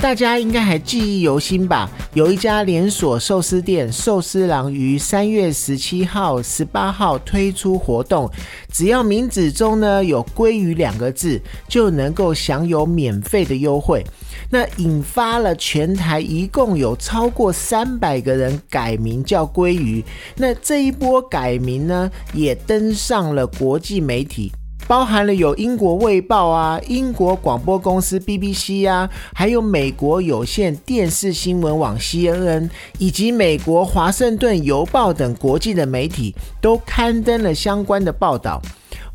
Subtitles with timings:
[0.00, 1.88] 大家应该还记忆犹新吧？
[2.14, 8.28] 有一家连锁寿司店寿司郎于三月十七号、十八号推出活动，
[8.72, 14.02] 只要名字中呢有“鲑鱼”两个字，就能够享有免费的优惠。
[14.48, 20.02] 那引发了全台一共有超过三百个人改名叫鲑鱼。
[20.34, 24.50] 那这一波改名呢，也登上了国际媒体。
[24.90, 38.60] 包含了有英国卫报啊、英国广播公司 BBC 啊，还有美国有线电视新闻网 CNN，以及美国华盛顿邮报等国际的媒体都刊登了相关的报道。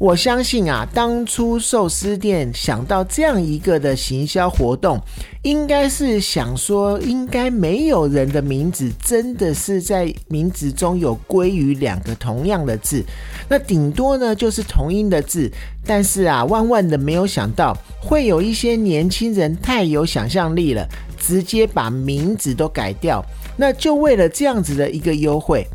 [0.06, 5.02] 我相信啊，当初寿司店想到这样一个的行销活动，
[5.42, 13.04] 应该是想说，应该没有人的名字真的是在名字中有“鲑鱼”两个同样的字，
[13.50, 15.52] 那顶多呢就是同音的字。
[15.84, 23.26] 但是啊，万万的没有想到，会有一些年轻人太有想象力了，直接把名字都改掉，
[23.58, 25.66] 那就为了这样子的一个优惠。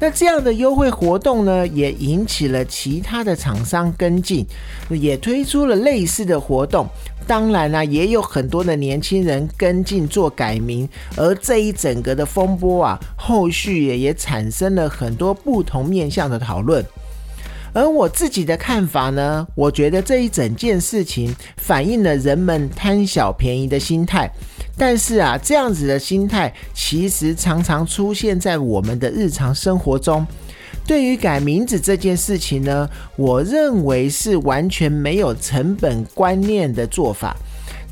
[0.00, 4.46] 那这样的优惠活动呢，也引起了其他的厂商跟进，
[4.88, 6.88] 也推出了类似的活动。
[7.26, 16.84] 当然啦，也有很多的年轻人跟进做改名，而这一整个的风波啊，后续也也产生了很多不同面向的讨论。
[17.72, 24.30] 而我自己的看法呢，我觉得这一整件事情反映了人们贪小便宜的心态。
[24.76, 30.26] 但是啊，这样子的心态其实常常出现在我们的日常生活中。
[30.86, 37.36] 对于改名字这件事情呢，我认为是完全没有成本观念的做法。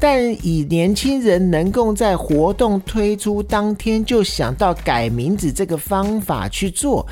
[0.01, 7.07] 但以年轻人能够在活动推出当天就想到改名字这个方法去做，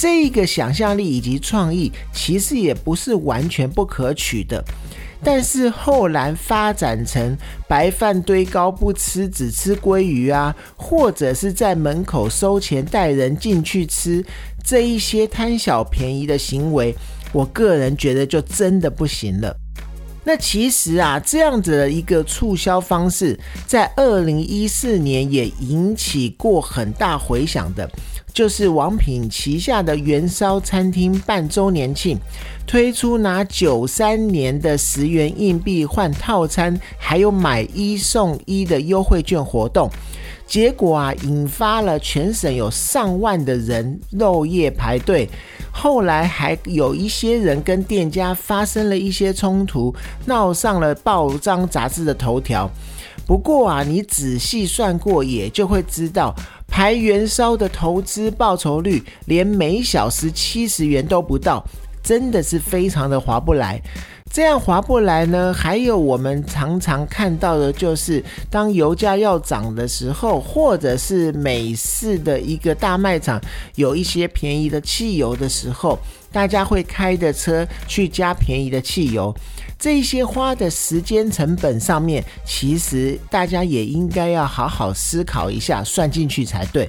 [0.00, 4.64] 这个想象力以及创意，其实也不是完全不可取的。
[5.22, 7.36] 但是后来发展成
[7.68, 14.24] 白饭堆高不吃，只吃鲑鱼啊，或者是在门口收钱带人进去吃，
[14.64, 16.96] 这一些贪小便宜的行为，
[17.30, 19.54] 我个人觉得就真的不行了。
[20.24, 27.86] 那其实啊，这样子的一个促销方式，在二零一四年也引起过很大回响的。
[28.32, 32.18] 就是王品旗下的元宵餐厅半周年庆，
[32.66, 39.90] 推出拿九三年的十元硬币换套餐，还有买一送一的优惠券活动，
[40.46, 45.28] 结果啊，引发了全省有上万的人漏夜排队，
[45.70, 49.94] 后来还有一些人跟店家发生了一些冲突，
[50.26, 52.70] 闹上了报章杂志的头条。
[53.26, 56.34] 不过啊，你仔细算过，也就会知道。
[56.66, 61.64] 排元烧的投资报酬率连每小时七十元都不到，
[62.02, 63.80] 真的是非常的划不来。
[64.32, 65.52] 这样划不来呢？
[65.52, 73.40] 还有我们常常看到的就是，当油价要涨的时候，或者是美式的一个大卖场
[73.74, 75.98] 有一些便宜的汽油的时候，
[76.30, 79.34] 大家会开着车去加便宜的汽油。
[79.76, 86.88] 这些花的时间成本上面，其实大家也应该要好好思考一下，算进去才对。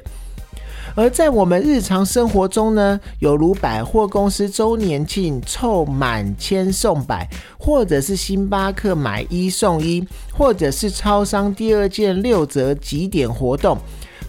[0.95, 13.77] 而在我们日常生活中呢，有如百货公司周年庆凑满千送百，或者是星巴克买一送一，或者是超商第二件六折几点活动。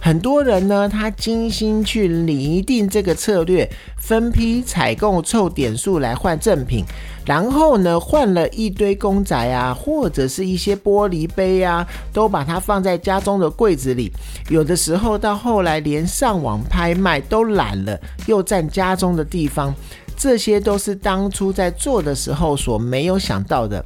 [0.05, 6.85] 很多人呢，他精心去拟定这个策略，分批采购凑点数来换赠品，
[7.25, 14.11] 然后呢，换了一堆公仔啊，或者是一些玻璃杯啊，都把它放在家中的柜子里。
[14.51, 17.97] 有的时候到后来连上网拍卖都懒了，
[18.27, 19.73] 又占家中的地方，
[20.17, 23.85] 这些都是当初在做的时候所没有想到的。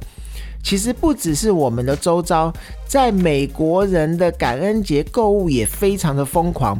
[0.67, 2.51] 其实不只是我们的周遭，
[2.85, 6.77] 在美国人的感恩节购物也非常的疯狂。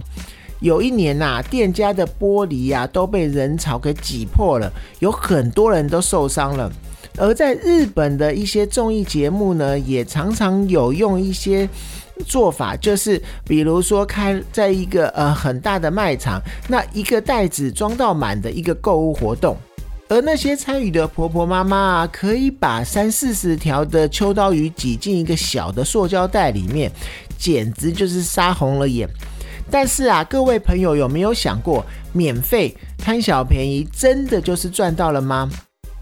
[0.59, 4.69] 有一年呐，店家的玻璃呀都被人潮给挤破了，
[4.99, 6.69] 有很多人都受伤了。
[7.17, 11.69] 而在日本的一些综艺节目呢，也常常有用一些
[12.25, 19.55] 做法，就是比如说开在一个呃很大的卖场，那一个袋子装到满的一个购物活动。
[20.09, 26.89] 而那些参与的婆婆妈妈啊，可以把三四十条的秋刀鱼挤进一个小的塑胶袋里面，
[27.37, 29.07] 简直就是杀红了眼。
[29.69, 35.49] 但是啊，各位朋友有没有想过，免费贪小便宜，真的就是赚到了吗？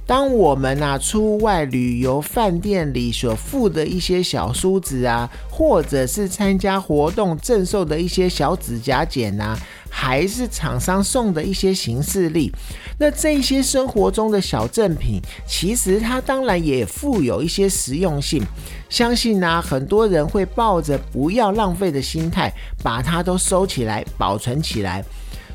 [0.06, 9.58] 当我们啊出外旅游，饭店里所附的一些小梳子啊，或者是参加活动赠送的一些小指甲剪啊，
[9.90, 12.52] 还是厂商送的一些形式力，
[12.98, 18.42] 那这些生活中的小赠品，其实它当然也富有一些实用性。
[18.90, 22.52] 相信呢，很多人会抱着不要浪费的心态，
[22.82, 25.04] 把它都收起来，保存起来。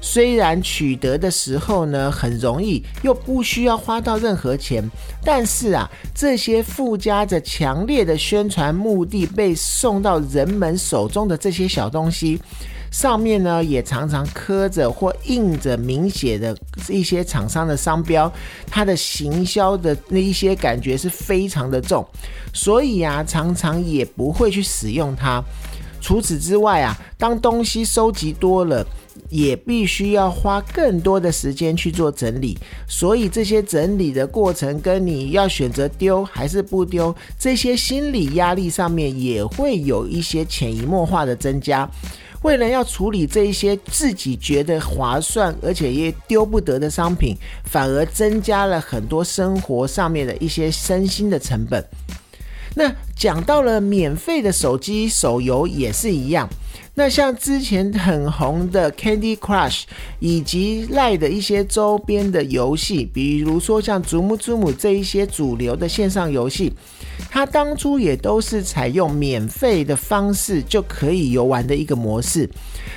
[0.03, 4.83] 虽然取得的时候呢很容易，又不需要花到任何钱，
[5.23, 12.41] 但是啊，这些附加着强烈的宣传目的被送到人们手中的这些小东西，
[12.91, 16.57] 上面呢也常常刻着或印着明显的
[16.89, 18.33] 一些厂商的商标，
[18.67, 22.07] 它的行销的那一些感觉是非常的重，
[22.53, 25.43] 所以啊，常常也不会去使用它。
[26.01, 28.87] 除此之外啊，当东西收集多了。
[29.29, 32.59] 也必须要花更多的时间去做整理，
[32.89, 41.89] 所以这些整理的过程跟你要选择丢还是不丢，这些心理压力上面也会有一些潜移默化的增加。
[42.43, 51.85] 为了要处理这一些自己觉得划算而且也丢不得的商品，反而增加了很多生活上面的一些身心的成本。
[52.75, 56.49] 那讲到了免费的手机手游也是一样。
[56.95, 59.85] 那像之前很红的 Candy Crush，
[60.19, 66.73] 以及赖的一些周边的游戏，比如说像祖母祖母这一些主流的线上游戏，
[67.29, 72.49] 它当初也都是采用免费的方式就可以游玩的一个模式。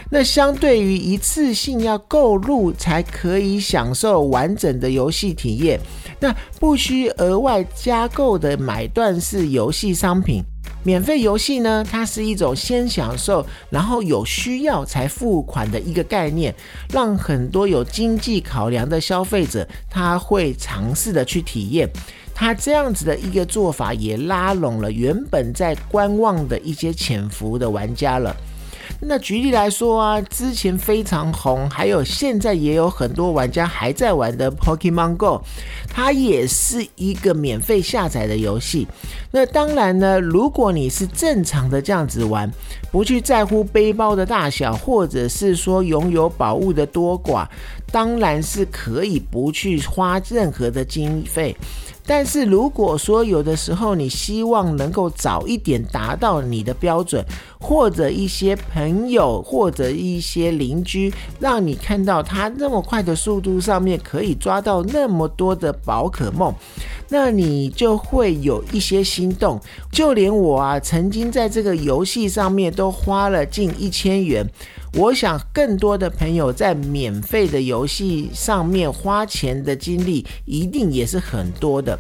[0.10, 5.80] 那相对于一次性要购入才可以享受完整的游戏体验，
[6.20, 10.44] 那不需额外加购的买断式游戏商品。
[10.86, 16.54] 免费游戏呢，它是一种先享受，然后有需要才付款的一个概念，
[16.92, 21.90] 让很多有经济考量的消费者，他会尝试的去体验。
[22.34, 28.36] 他这样子的一个做法，也拉拢了原本在观望的一些潜伏的玩家了。
[29.06, 35.42] 那举例来说啊，之前非常红，还有现在也有很多玩家还在玩的 Pokemon Go，
[35.90, 38.88] 它也是一个免费下载的游戏。
[39.32, 42.50] 那当然呢，如果你是正常的这样子玩，
[42.92, 47.46] 不去在乎背包的大小，或者是说拥有宝物的多寡，
[47.94, 51.56] 当然是可以不去花任何的经费。
[52.06, 57.24] 但是如果说有的时候你希望能够早一点达到你的标准，
[57.60, 66.54] 或者一些朋友或者一些邻居让你看到他那么快的速度上面可以抓到那么多的宝可梦，
[67.08, 69.58] 那你就会有一些心动。
[69.90, 74.46] 就连我啊，曾经在这个游戏上面都花了近一千元。
[74.96, 81.98] 我想，更多的朋友在免费的游戏上面花钱的经历，一定也是很多的。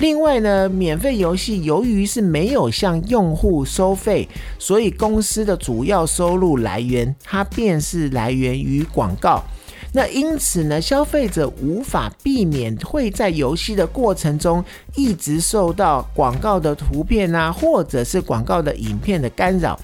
[0.00, 4.28] 另外呢，免费游戏由于是没有向用户收费，
[4.58, 9.42] 所以公司的主要收入来源，它便是来源于广告。
[9.94, 14.62] 那因此呢，消费者无法避免会在游戏的过程中
[14.94, 19.80] 一直受到广告的图片啊，或者是广告的影片的干扰。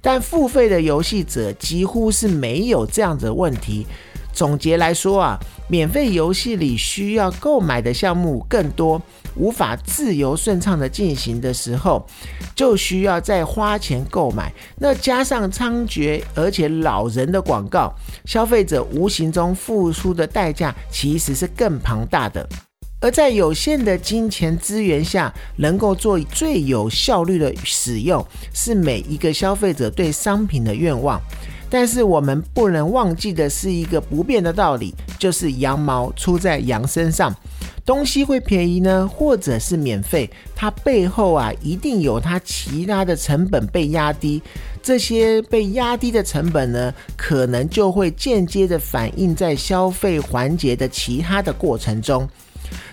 [0.00, 3.86] 但付费的游戏者几乎是没有这样的问题。
[4.32, 5.38] 总结来说啊，
[5.68, 9.02] 免费游戏里需要购买的项目更多，
[9.34, 12.06] 无法自由顺畅的进行的时候，
[12.54, 14.52] 就需要再花钱购买。
[14.78, 17.92] 那加上猖獗而且老人的广告，
[18.24, 22.48] 消费者无形中付出的代价其实是更庞大的。
[23.00, 31.20] 而在有限的金钱资源下，能够做最有效率的使用，是每一个消费者对商品的愿望。
[31.70, 37.34] 但是我们不能忘记的是一个不变的道理，就是羊毛出在羊身上。
[37.86, 44.42] 东西会便宜呢，或者是免费，它背后啊一定有它其他的成本被压低。
[44.82, 52.28] 这些被压低的成本呢，可能就会间接的反映在消费环节的其他的过程中。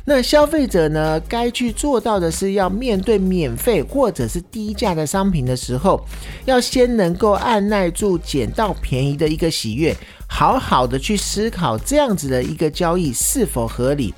[0.06, 6.02] 那消费者呢，该去做到的是，要面对免费或者是低价的商品的时候，
[6.46, 9.96] 要先能够按耐住捡到便宜的一个喜悦，
[10.28, 14.14] 好好的去思考这样子的一个交易是否合理。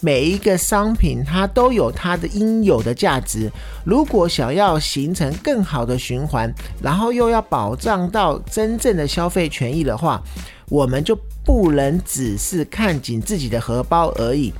[0.00, 3.50] 每一个商品它都有它的应有的价值，
[3.84, 6.52] 如果想要形成更好的循环，
[6.82, 10.22] 然后又要保障到真正的消费权益的话，
[10.68, 14.52] 我们就不能只是看紧自己的荷包而已。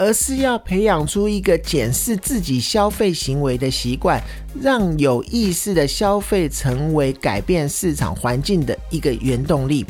[0.00, 4.18] 而是要培养出一个检视自己消费行为的习惯，
[4.58, 9.84] 让有意识的消费成为改变市场环境的一个原动力。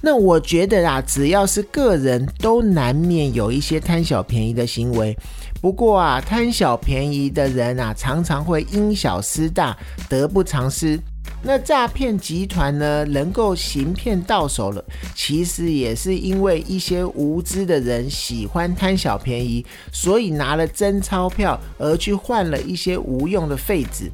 [0.00, 5.14] 那我觉得啊，只要是个人都难免有一些贪小便宜的行为。
[5.60, 9.76] 不过啊，贪小便宜的人啊，常常会因小失大，
[10.08, 10.98] 得不偿失。
[11.42, 24.10] 那诈骗集团呢，能够行骗到手了，其实也是因为一些无知的人喜欢贪小便宜，所以拿了真钞票而去换了一些无用的废纸。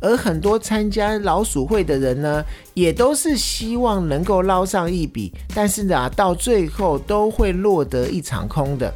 [0.00, 8.92] 而很多参加老鼠会的人呢，也都是希望能够捞上一笔，但是呢，到最后都会落得一场空的。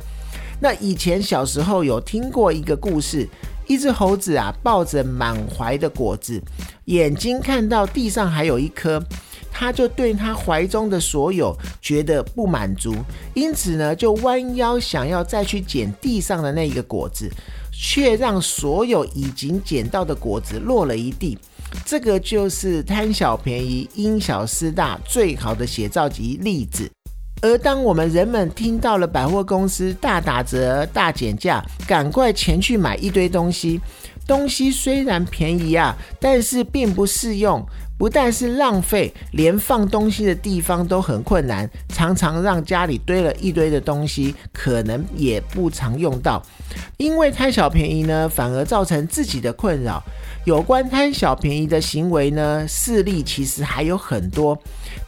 [0.61, 3.28] 那以前小时候有听过一个故事。
[3.67, 6.41] 一只猴子啊，抱着满怀的果子，
[6.87, 9.03] 眼睛看到地上还有一颗，
[9.51, 12.95] 他就对他怀中的所有觉得不满足，
[13.35, 17.31] 因此呢，就弯腰想要再去捡地上的那一个果子，
[17.73, 21.39] 却让所有已经捡到的果子落了一地。
[21.85, 26.89] 这个就是贪小便宜、因小失大最好的写照及例子。
[27.43, 33.81] 而当我们人们听到了百货公司大打折、大减价，赶快前去买一堆东西。
[34.26, 37.64] 东西虽然便宜啊，但是并不适用，
[37.97, 46.43] 不但是浪费，连放东西的地方都很困难，常常让家里堆了一堆的东西，可能也不常用到。
[46.97, 50.03] 因为贪小便宜呢，反而造成自己的困扰。
[50.45, 54.57] 有关贪小便宜的行为呢，事例其实还有很多。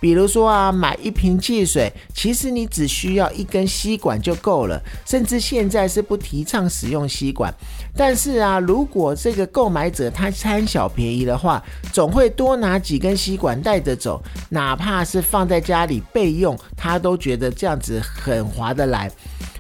[0.00, 4.81] 比如说啊，买一瓶汽水，其实你只需要一根吸管就够了。
[5.07, 7.55] 甚至现在是不提倡使用吸管，
[7.97, 11.62] 但是啊，如果这个购买者他贪小便宜的话，
[11.93, 19.11] 总会多拿几根吸管带着走，哪怕是放在家里备用，他都觉得这样子很划得来。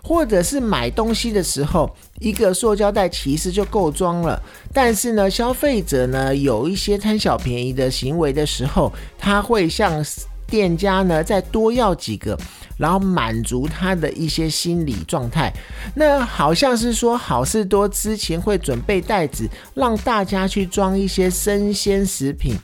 [0.02, 4.40] 或者是买东西的时候，一个塑胶袋其实就够装了。
[4.72, 10.04] 但是呢，消费者呢有一些贪小便宜的行为的时候，他会向
[10.46, 12.38] 店家呢再多要几个，
[12.78, 15.52] 然后满足他的一些心理状态。
[15.94, 22.54] 那好像是说好事多之前会准备袋子，让大家去装一些生鲜食品。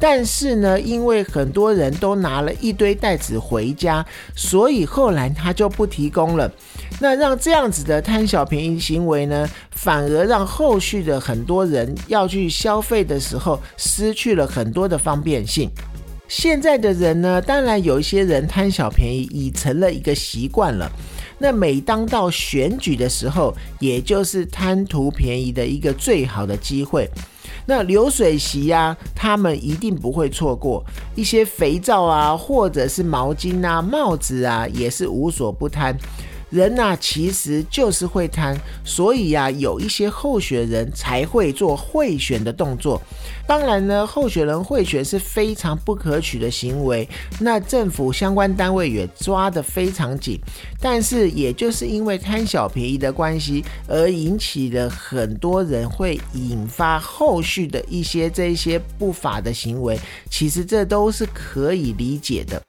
[0.00, 6.50] 但是呢，因为很多人都拿了一堆袋子回家，所以后来他就不提供了。
[7.00, 15.68] 那让这样子的贪小便宜行为呢，反而让后续的很多人要去消费的时候，失去了很多的方便性。
[16.28, 20.90] 现在的人呢，当然有一些人贪小便宜已成了一个习惯了。
[21.38, 27.08] 那每当到选举的时候，也就是贪图便宜的一个最好的机会。
[27.64, 35.96] 那流水席呀，他们一定不会错过一些肥皂啊，或者是毛巾啊、帽子啊，也是无所不贪。
[36.50, 43.00] 人呐，其实就是会贪，所以呀，有一些候选人才会做贿选的动作。
[43.46, 47.08] 当然呢，候选人贿选是非常不可取的行为，
[47.40, 50.38] 那政府相关单位也抓得非常紧。
[50.80, 59.98] 但是，也就是因为贪小便宜的关系，而引起了很多人会引发后续的一些这些不法的行为。
[60.30, 62.62] 其实这都是可以理解的。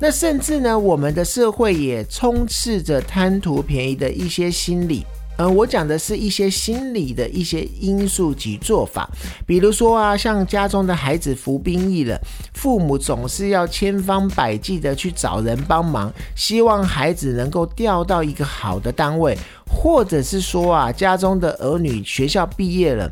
[0.00, 5.04] 那甚至呢，我们的社会也充斥着贪图便宜的一些心理。
[5.36, 9.08] 嗯，我讲的是一些心理的一些因素及做法。
[9.46, 12.18] 比如说啊，像家中的孩子服兵役了，
[12.52, 23.10] 父母总是要千方百计的去找人帮忙，希望孩子能够调到一个好的单位，或者是说啊，家中的儿女学校毕业了。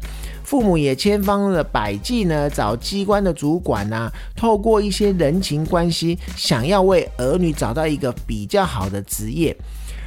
[0.49, 9.55] 父母也千方的百计呢，找机关的主管呐，透过一些人情关系，想要为儿女找到一个比较好的职业。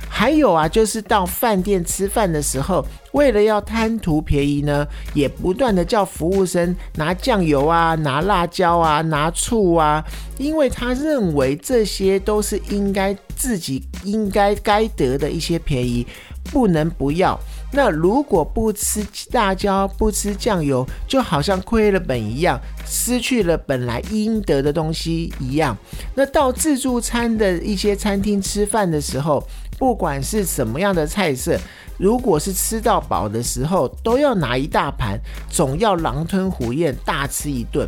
[0.10, 4.84] 还有啊，就是到饭店吃饭的时候，为了要贪图便宜呢，
[5.14, 10.04] 也不断的叫服务生拿酱油啊、拿辣椒啊、拿醋啊，
[10.40, 16.08] 因为他认为这些都是应该自己应该该得的一些便宜，
[16.52, 17.40] 不能不要。
[17.72, 25.78] 那如果不吃辣椒、不吃酱油，就好像亏了本一样，失去了本来应得的东西一样。
[26.16, 29.42] 那到自助餐的一些餐厅吃饭的时候，
[29.78, 31.58] 不管是什么样的菜色，
[31.98, 37.88] 如果是吃到饱的时候，都要拿一大盘，总要狼吞虎咽大吃一顿。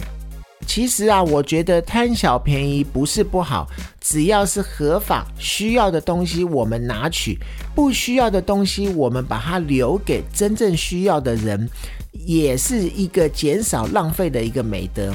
[0.63, 3.67] 其实啊，我觉得贪小便宜不是不好，
[4.00, 7.38] 只要是合法需要的东西我们拿取，
[7.75, 11.70] 不需要的东西我们把它留给真正需要的人，
[12.12, 15.13] 也是一个减少浪费的一个美德。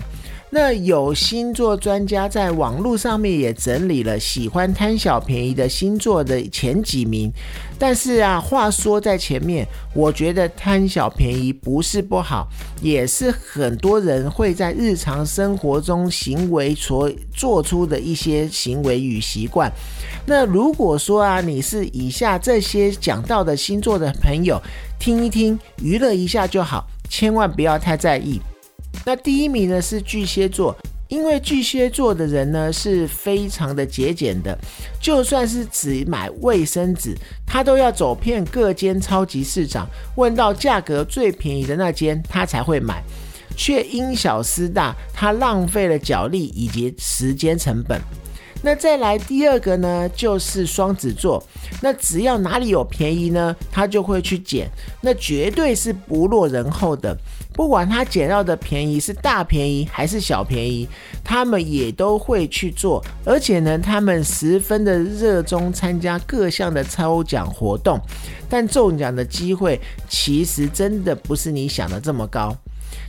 [0.51, 7.31] 那有星座专家在网络上面也整理了喜欢贪小便宜的星座的前几名。
[7.79, 12.49] 但是啊，话说在前面，我觉得贪小便宜不是不好，
[12.81, 19.71] 也是很多人会在日常生活中行为所做出的一些行为与习惯。
[20.27, 24.61] 那如果说啊，你是以下这些讲到的星座的朋友，
[24.99, 28.41] 听一听，娱乐一下就好，千万不要太在意。
[29.05, 30.77] 那第一名呢是巨蟹座。
[31.09, 34.55] 因为巨蟹座的人呢是非常的节俭的，
[35.01, 37.17] 就算是只买卫生纸，
[37.47, 43.03] 他都要走遍各间超级市场，问到价格最便宜的那间，他才会买，
[43.57, 47.99] 却因小失大，他浪费了脚力以及时间成本。
[48.63, 51.43] 那再来第二个呢，就是双子座。
[51.81, 54.69] 那只要哪里有便宜呢，他就会去捡，
[55.01, 57.17] 那绝对是不落人后的。
[57.53, 60.89] 不管他捡到的便宜是大便宜还是小便宜，
[61.25, 63.05] 他们也都会去做。
[63.25, 68.01] 而且呢，他们十分的热衷参加各项的抽奖活动，
[68.49, 72.57] 但中奖的机会其实真的不是你想的这么高。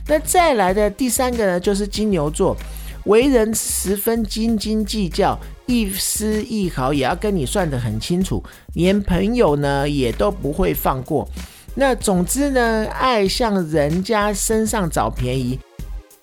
[0.06, 2.56] 那再来的第三个呢，就是金牛座。
[3.04, 8.42] 为人十分斤斤计较，一丝一毫也要跟你算得很清楚，
[8.74, 11.28] 连朋友呢也都不会放过。
[11.74, 15.58] 那总之呢，爱向人家身上找便宜。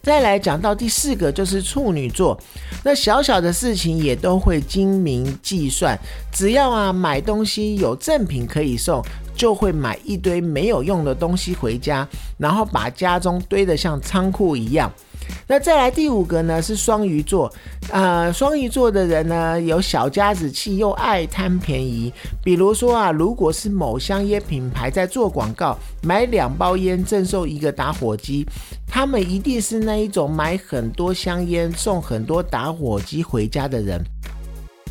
[0.03, 2.39] 再来讲到第四个，就是处女座，
[2.81, 5.99] 那小小的事情也都会精明计算，
[6.31, 9.03] 只要啊买东西有赠品可以送，
[9.35, 12.07] 就会买一堆没有用的东西回家，
[12.37, 14.89] 然后把家中堆得像仓库一样。
[15.49, 17.51] 那再来第五个呢，是双鱼座。
[17.89, 22.11] 啊，双鱼座的人呢，有小家子气，又爱贪便宜。
[22.43, 28.45] 比如说啊，如果是某香烟品牌在做广告，买两包烟赠送一个打火机，
[28.85, 34.03] 他们一定是那一种买很多香烟送很多打火机回家的人。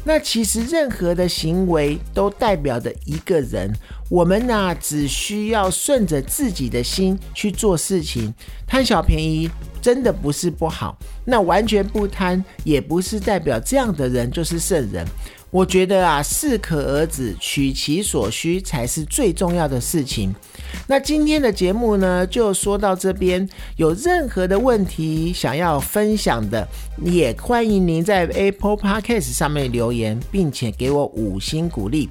[0.09, 3.73] 那其实任何的行为都代表着一个人，
[4.09, 8.33] 我们呢只需要顺着自己的心去做事情，
[8.69, 9.51] 贪小便宜。
[9.83, 15.07] 真的不是不好，那完全不贪也不是代表这样的人就是圣人。
[15.57, 20.35] 我觉得啊，适可而止，取其所需才是最重要的事情。
[20.87, 23.49] 那今天的节目呢，就说到这边。
[23.77, 26.69] 有任何的问题想要分享的，
[27.03, 32.11] 也欢迎您在 Apple Podcast 上面留言，并且给我五星鼓励。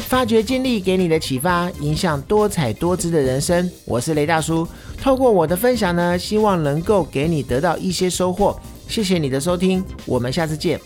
[0.00, 3.70] 发掘经历给你的启发，影响多彩多姿的人生。
[3.86, 4.68] 我是雷大叔。
[5.00, 8.60] 透过我的分享呢，希望能够给你得到一些收获。
[8.86, 10.78] 谢谢你的收听，我们下次见。